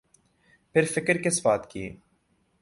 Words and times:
پھر 0.73 0.85
فکر 0.85 1.21
کس 1.21 1.45
بات 1.45 1.71
کی۔ 1.71 1.89